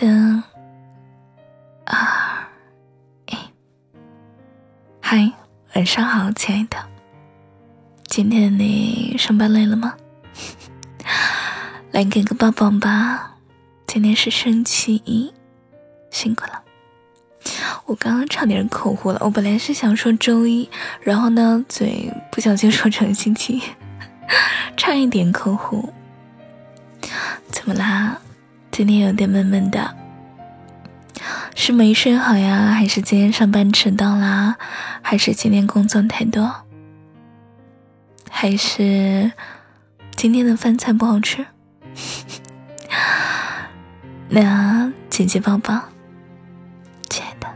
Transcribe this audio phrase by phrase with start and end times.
[0.00, 0.44] 三、
[1.84, 2.46] 二、
[3.26, 3.36] 一，
[5.00, 5.32] 嗨，
[5.74, 6.76] 晚上好，亲爱的。
[8.06, 9.96] 今天你上班累了吗？
[11.90, 13.34] 来给个抱抱吧。
[13.88, 15.34] 今天是星期一，
[16.12, 16.62] 辛苦了。
[17.86, 20.70] 我刚刚差点口误了，我本来是想说周一，
[21.00, 23.62] 然后呢，嘴不小心说成星期一，
[24.78, 25.92] 差一点口误。
[27.50, 28.20] 怎么啦？
[28.78, 29.92] 今天有点闷闷的，
[31.56, 34.56] 是没睡好呀，还是今天上班迟到啦，
[35.02, 36.48] 还是今天工作太多，
[38.30, 39.32] 还是
[40.14, 41.44] 今天的饭菜不好吃？
[44.30, 45.82] 那姐姐抱抱，
[47.10, 47.48] 亲爱的。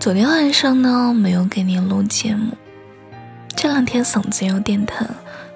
[0.00, 2.56] 昨天晚上呢，没有给你录节目，
[3.54, 5.06] 这两天嗓子有点疼，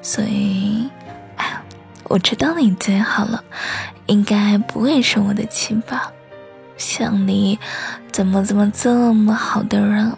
[0.01, 0.89] 所以。
[2.11, 3.45] 我知道你最好了，
[4.07, 6.13] 应该不会生我的气吧？
[6.77, 7.57] 像你，
[8.11, 10.13] 怎么怎么这么好的人，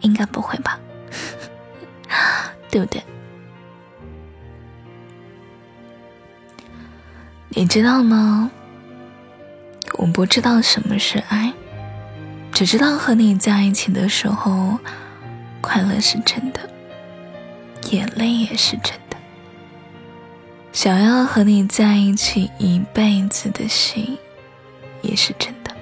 [0.00, 0.80] 应该不会吧？
[2.70, 3.02] 对不对？
[7.50, 8.50] 你知道吗？
[9.98, 11.52] 我不知道什么是爱，
[12.50, 14.78] 只知道和你在一起的时候，
[15.60, 16.60] 快乐是真的，
[17.90, 19.07] 眼泪也是真的。
[20.72, 24.16] 想要和你在一起一辈子的心，
[25.02, 25.74] 也是真的。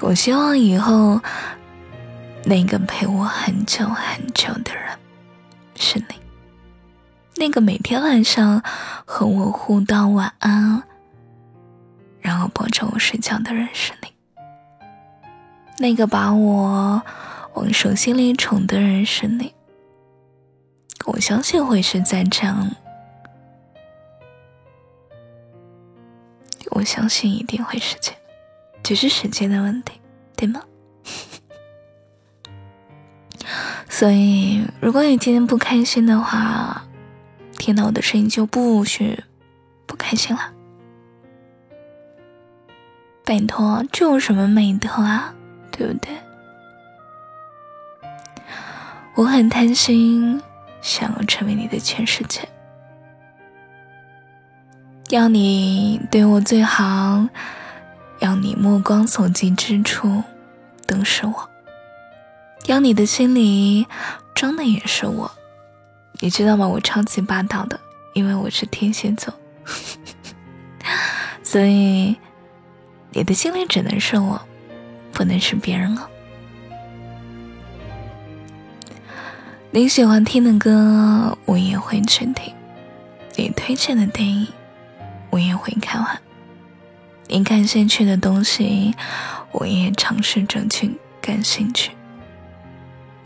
[0.00, 1.20] 我希望以后
[2.44, 4.84] 那个陪我很久很久的人
[5.76, 6.14] 是你，
[7.36, 8.62] 那个每天晚上
[9.04, 10.82] 和我互道晚安，
[12.20, 14.08] 然后抱着我睡觉的人是你，
[15.78, 17.02] 那个把我
[17.52, 19.52] 往手心里宠的人是你。
[21.04, 22.70] 我相信会是在这样。
[26.80, 28.14] 我相信一定会实现，
[28.82, 30.00] 只是时间的问题，
[30.34, 30.62] 对吗？
[33.86, 36.82] 所以，如果你今天不开心的话，
[37.58, 39.22] 听到我的声音就不许
[39.84, 40.54] 不开心了。
[43.26, 45.34] 拜托，这有什么美德啊？
[45.70, 46.16] 对不对？
[49.16, 50.40] 我很贪心，
[50.80, 52.48] 想要成为你的全世界。
[55.10, 57.26] 要你对我最好，
[58.20, 60.22] 要你目光所及之处
[60.86, 61.50] 都是我，
[62.66, 63.84] 要你的心里
[64.36, 65.28] 装的也是我，
[66.20, 66.68] 你知道吗？
[66.68, 67.80] 我超级霸道的，
[68.14, 69.34] 因为我是天蝎座，
[71.42, 72.16] 所以
[73.10, 74.40] 你的心里只能是我，
[75.10, 76.08] 不能是别人了。
[79.72, 82.54] 你喜欢听的歌，我也会去听；
[83.34, 84.46] 你推荐的电影。
[85.30, 86.20] 我也会看完，
[87.28, 88.94] 你感兴趣的东西，
[89.52, 91.92] 我也尝试着去感兴趣。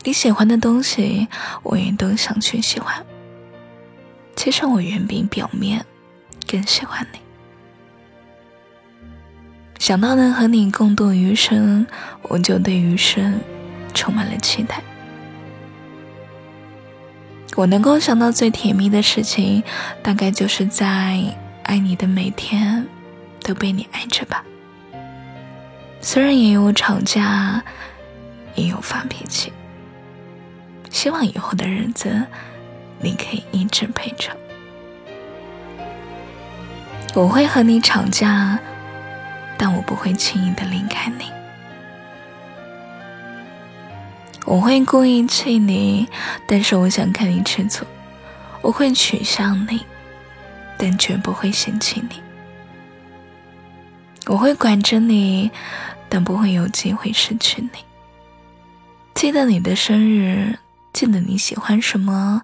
[0.03, 1.27] 你喜欢的东西，
[1.63, 3.03] 我也都想去喜欢。
[4.35, 5.83] 其实我远比表面
[6.47, 7.19] 更喜欢你。
[9.79, 11.87] 想到能和你共度余生，
[12.23, 13.39] 我就对余生
[13.93, 14.81] 充满了期待。
[17.55, 19.63] 我能够想到最甜蜜的事情，
[20.03, 21.35] 大概就是在。
[21.65, 22.85] 爱你的每天
[23.41, 24.43] 都被你爱着吧，
[25.99, 27.61] 虽然也有吵架，
[28.53, 29.51] 也有发脾气。
[30.91, 32.23] 希望以后的日子
[32.99, 34.29] 你可以一直陪着。
[37.15, 38.59] 我会和你吵架，
[39.57, 41.25] 但我不会轻易的离开你。
[44.45, 46.07] 我会故意气你，
[46.47, 47.83] 但是我想看你吃醋。
[48.61, 49.83] 我会取笑你。
[50.77, 52.21] 但绝不会嫌弃你。
[54.27, 55.51] 我会管着你，
[56.09, 57.69] 但不会有机会失去你。
[59.13, 60.57] 记得你的生日，
[60.93, 62.43] 记得你喜欢什么，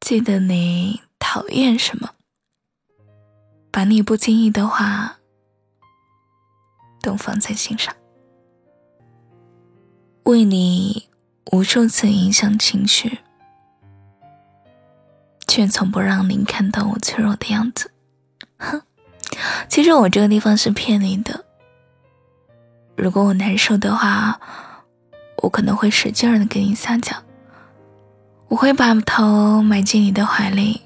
[0.00, 2.10] 记得你讨厌什么，
[3.70, 5.18] 把你不经意的话
[7.02, 7.94] 都放在心上，
[10.24, 11.08] 为你
[11.52, 13.18] 无数次影响情绪。
[15.50, 17.90] 却从不让您看到我脆弱的样子，
[18.56, 18.80] 哼！
[19.68, 21.44] 其实我这个地方是骗你的。
[22.94, 24.40] 如果我难受的话，
[25.38, 27.16] 我可能会使劲的跟你撒娇，
[28.46, 30.82] 我会把头埋进你的怀里，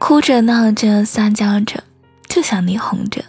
[0.00, 1.84] 哭着闹着撒娇着，
[2.26, 3.24] 就想你哄着。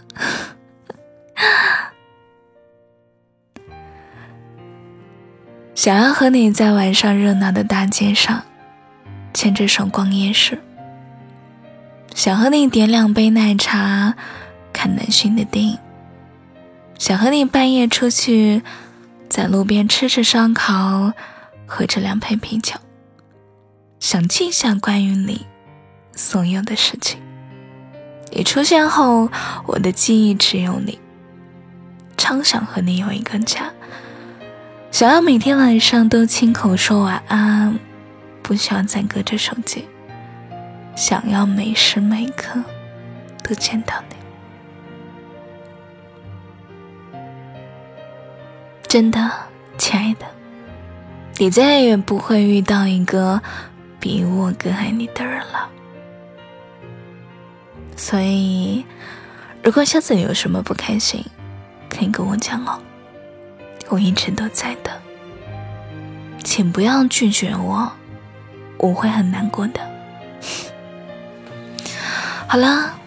[5.75, 8.41] 想要和你在晚上热闹的大街上
[9.33, 10.57] 牵着手逛夜市，
[12.13, 14.15] 想和你点两杯奶茶，
[14.71, 15.77] 看暖心的电影，
[16.97, 18.63] 想和你半夜出去，
[19.29, 21.11] 在路边吃着烧烤，
[21.65, 22.75] 喝着两杯啤酒，
[23.99, 25.45] 想记下关于你
[26.13, 27.19] 所有的事情。
[28.31, 29.29] 你出现后，
[29.67, 30.97] 我的记忆只有你。
[32.15, 33.69] 超想和你有一个家。
[34.95, 37.77] 想要每天晚上都亲口说晚安，
[38.41, 39.83] 不需要再隔着手机。
[40.95, 42.63] 想要每时每刻
[43.43, 44.15] 都见到你。
[48.87, 49.29] 真的，
[49.77, 50.25] 亲爱的，
[51.39, 53.41] 你再也不会遇到一个
[53.99, 55.69] 比我更爱你的人了。
[57.97, 58.85] 所以，
[59.61, 61.21] 如果下次有什么不开心，
[61.89, 62.79] 可以跟我讲哦。
[63.89, 65.01] 我一直都在的，
[66.43, 67.91] 请不要拒绝我，
[68.77, 69.79] 我会很难过的。
[72.47, 72.99] 好了，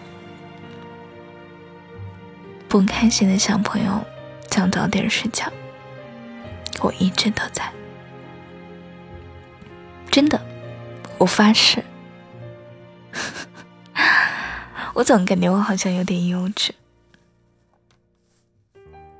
[2.67, 4.03] 不开心的小朋友，
[4.49, 5.45] 想早点睡觉。
[6.81, 7.69] 我一直都在，
[10.09, 10.39] 真的，
[11.17, 11.83] 我发誓。
[14.93, 16.71] 我总感觉我好像有点幼稚。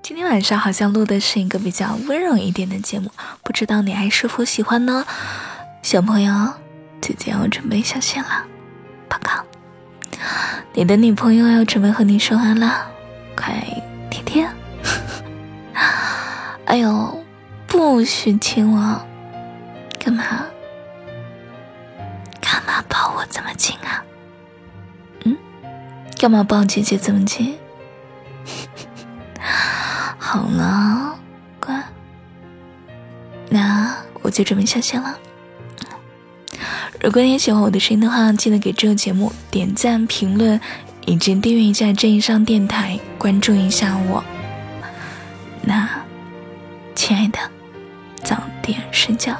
[0.09, 3.11] 今天晚上好像录的是一个比较温柔一点的节目，
[3.43, 5.05] 不知道你还是否喜欢呢？
[5.83, 6.51] 小朋友，
[6.99, 8.43] 姐姐要准备下线了，
[9.07, 9.45] 报告，
[10.73, 12.87] 你的女朋友要准备和你说完了，
[13.35, 13.53] 快
[14.09, 14.49] 贴贴。
[16.65, 17.23] 哎呦，
[17.67, 19.05] 不许亲我，
[19.99, 20.43] 干嘛？
[22.41, 24.03] 干嘛抱我这么紧啊？
[25.25, 25.37] 嗯，
[26.17, 27.55] 干嘛抱姐姐这么紧？
[30.31, 31.17] 好了，
[31.59, 31.83] 乖，
[33.49, 35.17] 那我就准备下线了。
[37.01, 40.61] 如果你也喜欢我的声音的话，记得给这个节目点赞、评论，
[41.07, 44.23] 以及订阅一下这一上电台，关注一下我。
[45.63, 45.89] 那，
[46.93, 47.39] 亲爱的，
[48.23, 49.35] 早点睡觉。